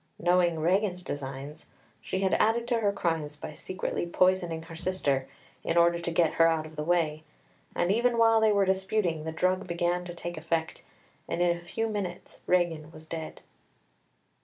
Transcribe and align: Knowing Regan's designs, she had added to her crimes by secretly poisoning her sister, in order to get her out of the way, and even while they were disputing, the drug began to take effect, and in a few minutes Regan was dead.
Knowing 0.17 0.59
Regan's 0.59 1.03
designs, 1.03 1.67
she 2.01 2.21
had 2.21 2.33
added 2.33 2.67
to 2.67 2.79
her 2.79 2.91
crimes 2.91 3.35
by 3.35 3.53
secretly 3.53 4.07
poisoning 4.07 4.63
her 4.63 4.75
sister, 4.75 5.27
in 5.63 5.77
order 5.77 5.99
to 5.99 6.09
get 6.09 6.33
her 6.41 6.47
out 6.47 6.65
of 6.65 6.75
the 6.75 6.83
way, 6.83 7.23
and 7.75 7.91
even 7.91 8.17
while 8.17 8.41
they 8.41 8.51
were 8.51 8.65
disputing, 8.65 9.25
the 9.25 9.31
drug 9.31 9.67
began 9.67 10.03
to 10.03 10.15
take 10.15 10.37
effect, 10.37 10.83
and 11.27 11.39
in 11.43 11.55
a 11.55 11.59
few 11.61 11.87
minutes 11.87 12.41
Regan 12.47 12.89
was 12.91 13.05
dead. 13.05 13.43